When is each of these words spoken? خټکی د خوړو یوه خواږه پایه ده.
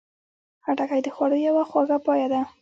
خټکی 0.63 0.99
د 1.03 1.07
خوړو 1.15 1.37
یوه 1.47 1.63
خواږه 1.69 1.97
پایه 2.05 2.27
ده. 2.33 2.41